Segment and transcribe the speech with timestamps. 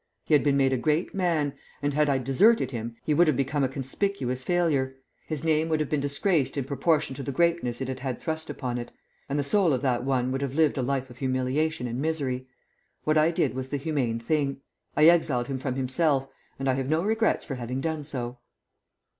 [0.25, 3.37] He had been made a great man, and had I deserted him he would have
[3.37, 4.95] become a conspicuous failure;
[5.27, 8.49] his name would have been disgraced in proportion to the greatness it had had thrust
[8.49, 8.91] upon it,
[9.29, 12.47] and the soul of that one would have lived a life of humiliation and misery.
[13.03, 14.61] What I did was the humane thing.
[14.97, 16.27] I exiled him from himself,
[16.57, 18.39] and I have no regrets for having done so."